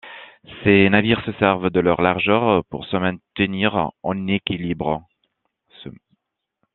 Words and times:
Ces 0.63 0.89
navires 0.89 1.23
se 1.27 1.31
servent 1.33 1.69
de 1.69 1.79
leur 1.79 2.01
largeur 2.01 2.65
pour 2.71 2.85
se 2.85 2.97
maintenir 2.97 3.91
en 4.01 4.25
équilibre. 4.27 5.03